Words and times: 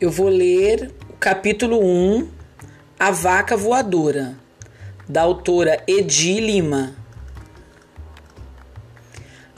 Eu 0.00 0.12
vou 0.12 0.28
ler 0.28 0.92
o 1.10 1.14
capítulo 1.14 1.84
1, 1.84 2.28
A 3.00 3.10
Vaca 3.10 3.56
Voadora, 3.56 4.36
da 5.08 5.22
autora 5.22 5.82
Edi 5.88 6.38
Lima. 6.38 6.94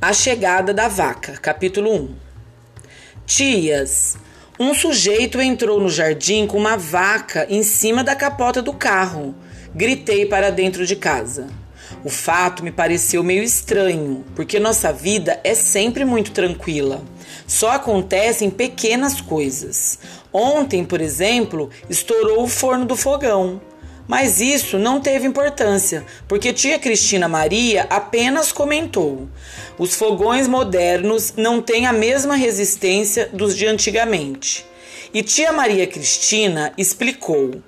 A 0.00 0.14
Chegada 0.14 0.72
da 0.72 0.88
Vaca, 0.88 1.32
capítulo 1.32 1.94
1. 1.94 2.16
Tias, 3.26 4.16
um 4.58 4.72
sujeito 4.72 5.38
entrou 5.42 5.78
no 5.78 5.90
jardim 5.90 6.46
com 6.46 6.56
uma 6.56 6.78
vaca 6.78 7.46
em 7.50 7.62
cima 7.62 8.02
da 8.02 8.16
capota 8.16 8.62
do 8.62 8.72
carro. 8.72 9.34
Gritei 9.74 10.24
para 10.24 10.48
dentro 10.48 10.86
de 10.86 10.96
casa. 10.96 11.48
O 12.04 12.08
fato 12.08 12.64
me 12.64 12.70
pareceu 12.70 13.22
meio 13.22 13.42
estranho, 13.42 14.24
porque 14.34 14.58
nossa 14.58 14.92
vida 14.92 15.40
é 15.44 15.54
sempre 15.54 16.04
muito 16.04 16.30
tranquila. 16.32 17.02
Só 17.46 17.72
acontecem 17.72 18.50
pequenas 18.50 19.20
coisas. 19.20 19.98
Ontem, 20.32 20.84
por 20.84 21.00
exemplo, 21.00 21.70
estourou 21.88 22.44
o 22.44 22.48
forno 22.48 22.84
do 22.84 22.96
fogão. 22.96 23.60
Mas 24.10 24.40
isso 24.40 24.76
não 24.76 25.00
teve 25.00 25.26
importância, 25.26 26.04
porque 26.26 26.52
tia 26.52 26.80
Cristina 26.80 27.28
Maria 27.28 27.86
apenas 27.88 28.50
comentou: 28.50 29.28
os 29.78 29.94
fogões 29.94 30.48
modernos 30.48 31.34
não 31.36 31.62
têm 31.62 31.86
a 31.86 31.92
mesma 31.92 32.34
resistência 32.34 33.30
dos 33.32 33.56
de 33.56 33.66
antigamente. 33.66 34.66
E 35.14 35.22
tia 35.22 35.52
Maria 35.52 35.86
Cristina 35.86 36.72
explicou: 36.76 37.62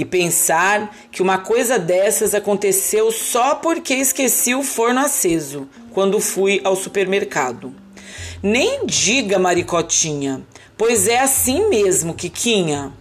e 0.00 0.04
pensar 0.06 0.96
que 1.12 1.20
uma 1.20 1.36
coisa 1.36 1.78
dessas 1.78 2.34
aconteceu 2.34 3.12
só 3.12 3.56
porque 3.56 3.92
esqueci 3.92 4.54
o 4.54 4.62
forno 4.62 5.00
aceso 5.00 5.68
quando 5.92 6.18
fui 6.18 6.58
ao 6.64 6.74
supermercado. 6.74 7.74
Nem 8.42 8.86
diga, 8.86 9.38
Maricotinha, 9.38 10.40
pois 10.78 11.06
é 11.06 11.20
assim 11.20 11.68
mesmo, 11.68 12.14
Kikinha. 12.14 12.94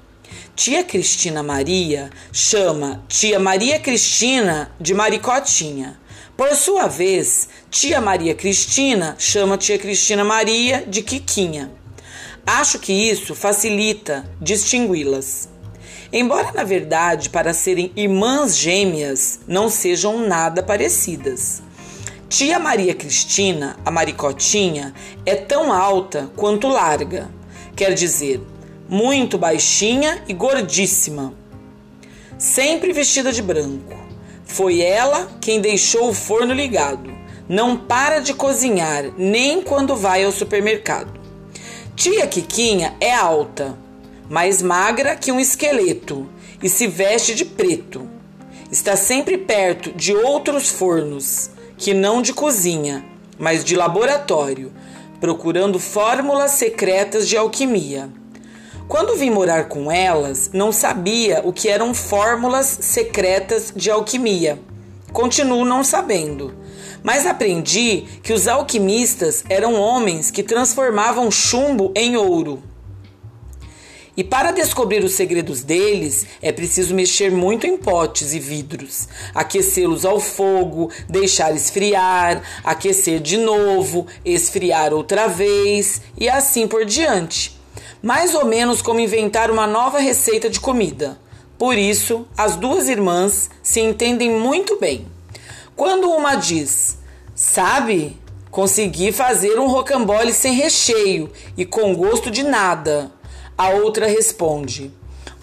Tia 0.58 0.84
Cristina 0.84 1.42
Maria 1.42 2.10
chama 2.34 3.02
tia 3.08 3.40
Maria 3.40 3.80
Cristina 3.80 4.70
de 4.78 4.94
Maricotinha. 4.94 5.98
Por 6.36 6.54
sua 6.54 6.88
vez, 6.88 7.48
tia 7.72 8.02
Maria 8.02 8.36
Cristina 8.36 9.16
chama 9.18 9.58
tia 9.58 9.80
Cristina 9.80 10.26
Maria 10.26 10.84
de 10.86 11.02
Quiquinha. 11.02 11.72
Acho 12.46 12.78
que 12.78 12.92
isso 12.92 13.34
facilita 13.34 14.30
distingui-las. 14.42 15.48
Embora, 16.12 16.52
na 16.52 16.64
verdade, 16.64 17.30
para 17.30 17.54
serem 17.54 17.92
irmãs 17.96 18.58
gêmeas, 18.58 19.42
não 19.48 19.70
sejam 19.70 20.28
nada 20.28 20.64
parecidas. 20.64 21.62
Tia 22.28 22.58
Maria 22.58 22.96
Cristina, 22.96 23.78
a 23.86 23.92
Maricotinha, 23.92 24.94
é 25.24 25.36
tão 25.36 25.72
alta 25.72 26.32
quanto 26.36 26.68
larga, 26.68 27.30
quer 27.76 27.94
dizer, 27.94 28.42
muito 28.88 29.38
baixinha 29.38 30.24
e 30.28 30.34
gordíssima. 30.34 31.34
Sempre 32.40 32.92
vestida 32.92 33.32
de 33.32 33.42
branco. 33.42 33.96
Foi 34.44 34.82
ela 34.82 35.30
quem 35.40 35.62
deixou 35.62 36.10
o 36.10 36.14
forno 36.14 36.54
ligado. 36.54 37.12
Não 37.48 37.78
para 37.78 38.20
de 38.20 38.34
cozinhar, 38.34 39.12
nem 39.16 39.62
quando 39.62 39.96
vai 39.96 40.24
ao 40.24 40.32
supermercado. 40.32 41.20
Tia 41.96 42.26
Quiquinha 42.26 42.96
é 43.00 43.14
alta, 43.14 43.78
mais 44.30 44.62
magra 44.62 45.16
que 45.16 45.32
um 45.32 45.40
esqueleto 45.40 46.30
e 46.62 46.70
se 46.70 46.88
veste 46.88 47.34
de 47.34 47.44
preto. 47.44 48.08
Está 48.72 48.96
sempre 48.96 49.38
perto 49.38 49.92
de 49.92 50.14
outros 50.14 50.70
fornos, 50.70 51.50
que 51.76 51.94
não 51.94 52.22
de 52.22 52.34
cozinha, 52.34 53.04
mas 53.38 53.64
de 53.64 53.76
laboratório, 53.76 54.72
procurando 55.20 55.80
fórmulas 55.80 56.52
secretas 56.52 57.28
de 57.28 57.36
alquimia. 57.36 58.10
Quando 58.88 59.16
vim 59.16 59.30
morar 59.30 59.68
com 59.68 59.92
elas, 59.92 60.50
não 60.54 60.72
sabia 60.72 61.42
o 61.44 61.54
que 61.54 61.68
eram 61.68 61.94
fórmulas 61.94 62.66
secretas 62.82 63.74
de 63.76 63.90
alquimia. 63.90 64.60
Continuo 65.12 65.66
não 65.66 65.84
sabendo. 65.84 66.56
Mas 67.04 67.26
aprendi 67.26 68.06
que 68.22 68.34
os 68.34 68.48
alquimistas 68.48 69.44
eram 69.50 69.76
homens 69.76 70.30
que 70.30 70.44
transformavam 70.44 71.32
chumbo 71.32 71.92
em 71.96 72.18
ouro. 72.18 72.62
E 74.20 74.24
para 74.26 74.52
descobrir 74.52 75.02
os 75.02 75.14
segredos 75.14 75.64
deles, 75.64 76.28
é 76.42 76.52
preciso 76.52 76.94
mexer 76.94 77.32
muito 77.32 77.66
em 77.66 77.78
potes 77.78 78.34
e 78.34 78.40
vidros, 78.40 79.08
aquecê-los 79.34 80.04
ao 80.04 80.20
fogo, 80.20 80.92
deixar 81.08 81.56
esfriar, 81.56 82.44
aquecer 82.62 83.22
de 83.22 83.38
novo, 83.38 84.08
esfriar 84.26 84.94
outra 84.94 85.28
vez 85.28 86.02
e 86.18 86.28
assim 86.28 86.68
por 86.68 86.84
diante 86.84 87.58
mais 88.04 88.36
ou 88.36 88.44
menos 88.44 88.82
como 88.82 89.00
inventar 89.00 89.50
uma 89.50 89.66
nova 89.66 90.00
receita 90.00 90.50
de 90.50 90.60
comida. 90.60 91.18
Por 91.58 91.78
isso, 91.78 92.28
as 92.38 92.58
duas 92.58 92.90
irmãs 92.90 93.50
se 93.64 93.80
entendem 93.80 94.32
muito 94.32 94.78
bem. 94.82 95.08
Quando 95.78 96.10
uma 96.10 96.36
diz, 96.36 96.98
sabe, 97.34 98.18
consegui 98.52 99.14
fazer 99.14 99.58
um 99.58 99.68
rocambole 99.68 100.34
sem 100.34 100.56
recheio 100.56 101.32
e 101.56 101.66
com 101.66 101.96
gosto 101.96 102.30
de 102.30 102.44
nada, 102.44 103.18
a 103.60 103.72
outra 103.72 104.08
responde, 104.08 104.90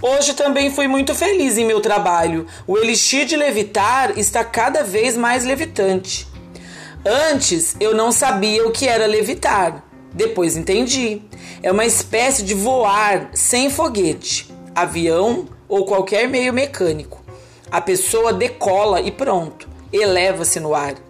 Hoje 0.01 0.35
também 0.35 0.71
fui 0.71 0.87
muito 0.87 1.15
feliz 1.15 1.57
em 1.57 1.65
meu 1.65 1.81
trabalho. 1.81 2.47
O 2.67 2.77
elixir 2.77 3.25
de 3.25 3.35
levitar 3.35 4.19
está 4.19 4.45
cada 4.45 4.83
vez 4.83 5.17
mais 5.17 5.45
levitante. 5.45 6.29
Antes 7.05 7.77
eu 7.81 7.95
não 7.95 8.13
sabia 8.13 8.67
o 8.67 8.73
que 8.73 8.87
era 8.87 9.07
levitar. 9.07 9.83
Depois 10.13 10.57
entendi. 10.57 11.23
É 11.63 11.73
uma 11.73 11.87
espécie 11.87 12.43
de 12.43 12.53
voar 12.53 13.31
sem 13.33 13.71
foguete, 13.71 14.53
avião 14.75 15.47
ou 15.67 15.87
qualquer 15.87 16.29
meio 16.29 16.53
mecânico. 16.53 17.23
A 17.71 17.81
pessoa 17.81 18.35
decola 18.35 19.01
e 19.01 19.11
pronto, 19.11 19.67
eleva-se 19.91 20.61
no 20.61 20.75
ar. 20.75 21.06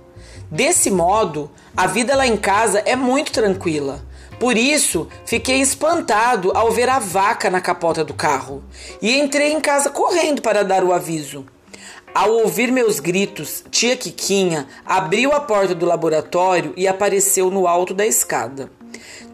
Desse 0.51 0.91
modo, 0.91 1.51
a 1.77 1.87
vida 1.87 2.15
lá 2.15 2.27
em 2.27 2.37
casa 2.37 2.79
é 2.87 2.95
muito 2.95 3.33
tranquila. 3.33 4.01
Por 4.39 4.57
isso, 4.57 5.09
fiquei 5.25 5.61
espantado 5.61 6.53
ao 6.55 6.71
ver 6.71 6.89
a 6.89 6.99
vaca 6.99 7.49
na 7.51 7.61
capota 7.61 8.05
do 8.05 8.15
carro 8.15 8.63
e 9.01 9.19
entrei 9.19 9.53
em 9.53 9.61
casa 9.61 9.91
correndo 9.91 10.43
para 10.43 10.63
dar 10.63 10.85
o 10.85 10.93
aviso. 10.93 11.47
Ao 12.15 12.31
ouvir 12.31 12.71
meus 12.71 13.01
gritos, 13.01 13.65
tia 13.71 13.97
Quiquinha 13.97 14.67
abriu 14.85 15.33
a 15.33 15.41
porta 15.41 15.75
do 15.75 15.85
laboratório 15.85 16.73
e 16.77 16.87
apareceu 16.87 17.51
no 17.51 17.67
alto 17.67 17.93
da 17.93 18.07
escada. 18.07 18.71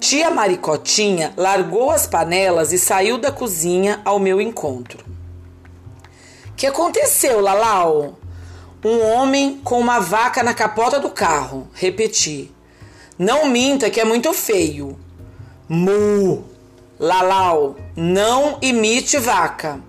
Tia 0.00 0.30
Maricotinha 0.30 1.32
largou 1.36 1.90
as 1.90 2.06
panelas 2.06 2.72
e 2.72 2.78
saiu 2.78 3.18
da 3.18 3.30
cozinha 3.30 4.00
ao 4.04 4.18
meu 4.18 4.40
encontro. 4.40 5.04
Que 6.56 6.66
aconteceu, 6.66 7.40
Lalau? 7.40 8.18
Um 8.84 9.00
homem 9.00 9.60
com 9.62 9.78
uma 9.78 10.00
vaca 10.00 10.42
na 10.42 10.52
capota 10.52 10.98
do 10.98 11.08
carro. 11.08 11.68
Repeti. 11.72 12.50
Não 13.16 13.46
minta 13.46 13.88
que 13.88 14.00
é 14.00 14.04
muito 14.04 14.32
feio. 14.32 14.98
Mu. 15.68 16.44
Lalau, 16.98 17.76
não 17.94 18.58
imite 18.60 19.18
vaca. 19.18 19.80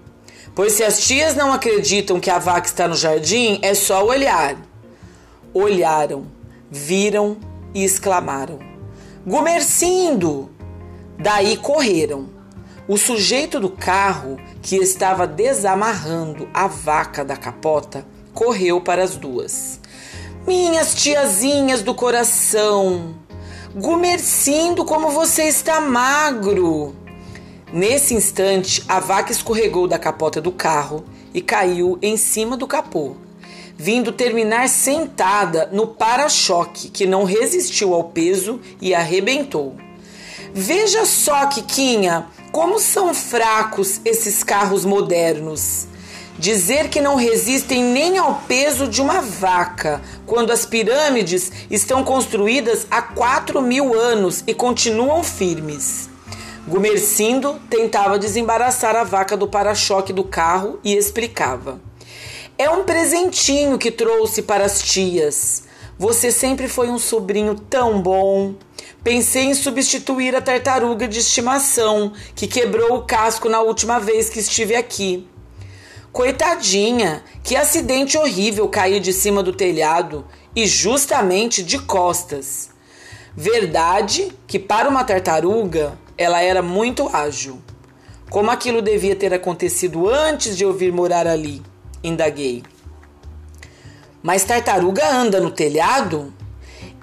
Pois 0.53 0.73
se 0.73 0.83
as 0.83 1.01
tias 1.01 1.33
não 1.33 1.51
acreditam 1.51 2.19
que 2.19 2.29
a 2.29 2.37
vaca 2.37 2.67
está 2.67 2.87
no 2.87 2.95
jardim, 2.95 3.59
é 3.63 3.73
só 3.73 4.05
olhar. 4.05 4.55
Olharam, 5.51 6.27
viram 6.69 7.37
e 7.73 7.83
exclamaram: 7.83 8.59
Gumercindo! 9.25 10.51
Daí 11.17 11.57
correram. 11.57 12.29
O 12.87 12.97
sujeito 12.97 13.59
do 13.59 13.69
carro, 13.69 14.37
que 14.61 14.75
estava 14.75 15.25
desamarrando 15.25 16.47
a 16.53 16.67
vaca 16.67 17.23
da 17.23 17.35
capota, 17.35 18.05
correu 18.33 18.81
para 18.81 19.03
as 19.03 19.15
duas. 19.15 19.79
Minhas 20.47 20.95
tiazinhas 20.95 21.81
do 21.81 21.93
coração! 21.93 23.15
Gumercindo, 23.75 24.85
como 24.85 25.09
você 25.09 25.43
está 25.43 25.79
magro! 25.79 26.95
Nesse 27.71 28.13
instante, 28.13 28.83
a 28.87 28.99
vaca 28.99 29.31
escorregou 29.31 29.87
da 29.87 29.97
capota 29.97 30.39
do 30.39 30.51
carro 30.51 31.03
e 31.33 31.41
caiu 31.41 31.97
em 32.01 32.17
cima 32.17 32.55
do 32.55 32.67
capô 32.67 33.15
vindo 33.77 34.11
terminar 34.11 34.69
sentada 34.69 35.69
no 35.71 35.87
para-choque, 35.87 36.89
que 36.89 37.05
não 37.05 37.23
resistiu 37.23 37.93
ao 37.93 38.05
peso 38.05 38.59
e 38.79 38.93
arrebentou. 38.93 39.75
Veja 40.53 41.05
só, 41.05 41.47
Kikinha, 41.47 42.27
como 42.51 42.79
são 42.79 43.13
fracos 43.13 43.99
esses 44.05 44.43
carros 44.43 44.85
modernos. 44.85 45.87
Dizer 46.37 46.89
que 46.89 46.99
não 46.99 47.15
resistem 47.15 47.83
nem 47.83 48.17
ao 48.17 48.41
peso 48.47 48.87
de 48.87 49.01
uma 49.01 49.21
vaca, 49.21 50.01
quando 50.25 50.51
as 50.51 50.65
pirâmides 50.65 51.51
estão 51.69 52.03
construídas 52.03 52.87
há 52.89 53.01
4 53.01 53.61
mil 53.61 53.93
anos 53.93 54.43
e 54.47 54.53
continuam 54.53 55.23
firmes. 55.23 56.09
Gumercindo 56.67 57.61
tentava 57.69 58.17
desembaraçar 58.17 58.95
a 58.95 59.03
vaca 59.03 59.37
do 59.37 59.47
para-choque 59.47 60.11
do 60.11 60.23
carro 60.23 60.79
e 60.83 60.95
explicava. 60.95 61.79
É 62.57 62.69
um 62.69 62.83
presentinho 62.83 63.77
que 63.77 63.91
trouxe 63.91 64.41
para 64.41 64.65
as 64.65 64.81
tias. 64.81 65.63
Você 65.99 66.31
sempre 66.31 66.67
foi 66.67 66.89
um 66.89 66.97
sobrinho 66.97 67.55
tão 67.55 68.01
bom. 68.01 68.55
pensei 69.03 69.43
em 69.43 69.53
substituir 69.53 70.35
a 70.35 70.41
tartaruga 70.41 71.07
de 71.07 71.19
estimação 71.19 72.13
que 72.33 72.47
quebrou 72.47 72.95
o 72.95 73.01
casco 73.01 73.49
na 73.49 73.59
última 73.59 73.99
vez 73.99 74.29
que 74.29 74.39
estive 74.39 74.75
aqui. 74.75 75.27
Coitadinha, 76.13 77.23
que 77.43 77.55
acidente 77.55 78.19
horrível 78.19 78.69
cair 78.69 78.99
de 78.99 79.11
cima 79.11 79.41
do 79.41 79.51
telhado 79.51 80.23
e 80.55 80.67
justamente 80.67 81.63
de 81.63 81.79
costas. 81.79 82.69
Verdade 83.35 84.31
que 84.45 84.59
para 84.59 84.87
uma 84.87 85.03
tartaruga 85.03 85.97
ela 86.15 86.39
era 86.39 86.61
muito 86.61 87.09
ágil. 87.11 87.59
Como 88.29 88.51
aquilo 88.51 88.79
devia 88.79 89.15
ter 89.15 89.33
acontecido 89.33 90.07
antes 90.07 90.55
de 90.55 90.63
eu 90.63 90.71
vir 90.71 90.93
morar 90.93 91.25
ali? 91.25 91.63
Indaguei. 92.03 92.61
Mas 94.21 94.43
tartaruga 94.43 95.11
anda 95.11 95.41
no 95.41 95.49
telhado? 95.49 96.31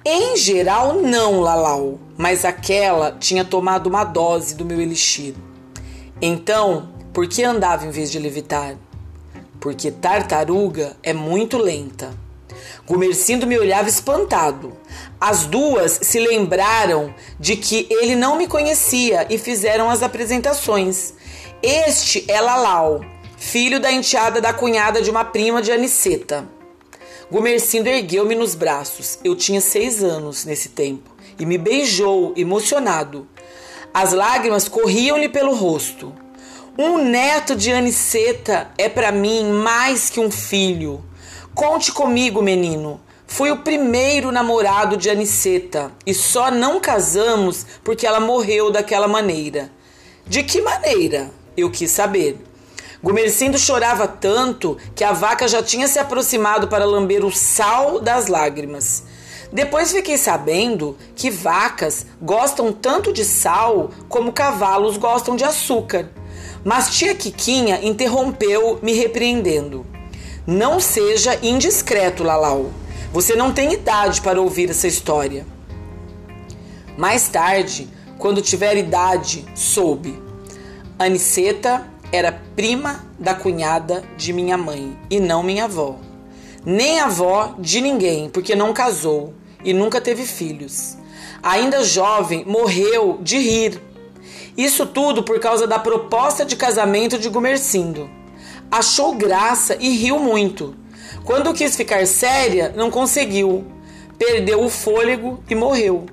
Em 0.05 0.37
geral, 0.37 1.01
não, 1.01 1.41
Lalau, 1.41 1.99
mas 2.17 2.45
aquela 2.45 3.11
tinha 3.11 3.43
tomado 3.43 3.87
uma 3.87 4.05
dose 4.05 4.55
do 4.55 4.63
meu 4.63 4.79
elixir. 4.79 5.35
Então, 6.21 6.93
por 7.11 7.27
que 7.27 7.43
andava 7.43 7.85
em 7.85 7.91
vez 7.91 8.09
de 8.09 8.17
levitar? 8.17 8.77
Porque 9.61 9.91
tartaruga 9.91 10.97
é 11.03 11.13
muito 11.13 11.57
lenta. 11.59 12.11
Gumercindo 12.85 13.45
me 13.45 13.57
olhava 13.59 13.87
espantado. 13.87 14.75
As 15.19 15.45
duas 15.45 15.99
se 16.01 16.19
lembraram 16.19 17.13
de 17.39 17.55
que 17.55 17.87
ele 17.89 18.15
não 18.15 18.37
me 18.37 18.47
conhecia 18.47 19.27
e 19.29 19.37
fizeram 19.37 19.87
as 19.87 20.01
apresentações. 20.01 21.13
Este 21.61 22.25
é 22.27 22.41
Lalau, 22.41 23.01
filho 23.37 23.79
da 23.79 23.91
enteada 23.91 24.41
da 24.41 24.51
cunhada 24.51 24.99
de 24.99 25.11
uma 25.11 25.23
prima 25.23 25.61
de 25.61 25.71
Aniceta. 25.71 26.43
Gumercindo 27.31 27.87
ergueu-me 27.87 28.33
nos 28.33 28.55
braços. 28.55 29.19
Eu 29.23 29.35
tinha 29.35 29.61
seis 29.61 30.03
anos 30.03 30.43
nesse 30.43 30.69
tempo 30.69 31.11
e 31.37 31.45
me 31.45 31.59
beijou, 31.59 32.33
emocionado. 32.35 33.27
As 33.93 34.11
lágrimas 34.11 34.67
corriam-lhe 34.67 35.29
pelo 35.29 35.53
rosto. 35.53 36.11
Um 36.77 36.99
neto 36.99 37.53
de 37.53 37.69
Aniceta 37.69 38.69
é 38.77 38.87
para 38.87 39.11
mim 39.11 39.51
mais 39.51 40.09
que 40.09 40.21
um 40.21 40.31
filho. 40.31 41.03
Conte 41.53 41.91
comigo, 41.91 42.41
menino. 42.41 43.01
Fui 43.27 43.51
o 43.51 43.57
primeiro 43.57 44.31
namorado 44.31 44.95
de 44.95 45.09
Aniceta 45.09 45.91
e 46.05 46.13
só 46.13 46.49
não 46.49 46.79
casamos 46.79 47.65
porque 47.83 48.07
ela 48.07 48.21
morreu 48.21 48.71
daquela 48.71 49.05
maneira. 49.05 49.69
De 50.25 50.43
que 50.43 50.61
maneira? 50.61 51.29
Eu 51.57 51.69
quis 51.69 51.91
saber. 51.91 52.39
Gumercindo 53.03 53.59
chorava 53.59 54.07
tanto 54.07 54.77
que 54.95 55.03
a 55.03 55.11
vaca 55.11 55.49
já 55.49 55.61
tinha 55.61 55.89
se 55.89 55.99
aproximado 55.99 56.69
para 56.69 56.85
lamber 56.85 57.25
o 57.25 57.31
sal 57.33 57.99
das 57.99 58.27
lágrimas. 58.27 59.03
Depois 59.51 59.91
fiquei 59.91 60.17
sabendo 60.17 60.97
que 61.17 61.29
vacas 61.29 62.05
gostam 62.21 62.71
tanto 62.71 63.11
de 63.11 63.25
sal 63.25 63.91
como 64.07 64.31
cavalos 64.31 64.95
gostam 64.95 65.35
de 65.35 65.43
açúcar. 65.43 66.09
Mas 66.63 66.89
tia 66.89 67.15
Quiquinha 67.15 67.79
interrompeu, 67.83 68.79
me 68.81 68.93
repreendendo. 68.93 69.85
Não 70.45 70.79
seja 70.79 71.37
indiscreto, 71.41 72.23
Lalau. 72.23 72.71
Você 73.11 73.35
não 73.35 73.51
tem 73.51 73.73
idade 73.73 74.21
para 74.21 74.41
ouvir 74.41 74.69
essa 74.69 74.87
história. 74.87 75.45
Mais 76.97 77.27
tarde, 77.27 77.89
quando 78.17 78.41
tiver 78.41 78.77
idade, 78.77 79.45
soube. 79.55 80.21
Aniceta 80.99 81.87
era 82.11 82.31
prima 82.55 83.03
da 83.17 83.33
cunhada 83.33 84.03
de 84.15 84.31
minha 84.31 84.57
mãe 84.57 84.95
e 85.09 85.19
não 85.19 85.41
minha 85.41 85.65
avó. 85.65 85.97
Nem 86.63 86.99
avó 86.99 87.55
de 87.57 87.81
ninguém, 87.81 88.29
porque 88.29 88.55
não 88.55 88.73
casou 88.73 89.33
e 89.63 89.73
nunca 89.73 89.99
teve 89.99 90.25
filhos. 90.25 90.97
Ainda 91.41 91.83
jovem, 91.83 92.45
morreu 92.45 93.17
de 93.21 93.39
rir. 93.39 93.81
Isso 94.57 94.85
tudo 94.85 95.23
por 95.23 95.39
causa 95.39 95.65
da 95.65 95.79
proposta 95.79 96.43
de 96.43 96.55
casamento 96.55 97.17
de 97.17 97.29
Gumercindo. 97.29 98.09
Achou 98.69 99.15
graça 99.15 99.77
e 99.79 99.89
riu 99.95 100.19
muito. 100.19 100.75
Quando 101.23 101.53
quis 101.53 101.75
ficar 101.75 102.05
séria, 102.07 102.73
não 102.75 102.91
conseguiu. 102.91 103.65
Perdeu 104.17 104.63
o 104.63 104.69
fôlego 104.69 105.43
e 105.49 105.55
morreu. 105.55 106.05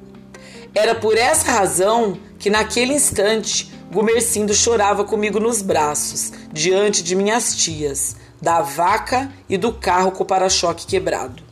Era 0.74 0.94
por 0.94 1.16
essa 1.16 1.50
razão 1.50 2.18
que 2.38 2.50
naquele 2.50 2.94
instante 2.94 3.72
Gumercindo 3.90 4.54
chorava 4.54 5.02
comigo 5.02 5.40
nos 5.40 5.62
braços, 5.62 6.32
diante 6.52 7.02
de 7.02 7.16
minhas 7.16 7.56
tias, 7.56 8.16
da 8.40 8.60
vaca 8.60 9.32
e 9.48 9.56
do 9.56 9.72
carro 9.72 10.12
com 10.12 10.22
o 10.22 10.26
para-choque 10.26 10.86
quebrado. 10.86 11.47